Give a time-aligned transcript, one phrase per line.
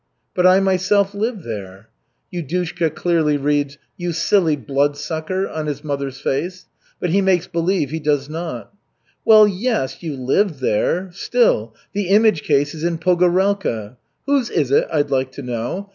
[0.33, 1.89] "But I myself lived there."
[2.33, 6.65] Yudushka clearly reads "You silly Bloodsucker!" on his mother's face;
[6.99, 8.77] but he makes believe he does not see.
[9.25, 13.95] "Well, yes, you lived there still the image case is in Pogorelka.
[14.25, 15.89] Whose is it, I'd like to know.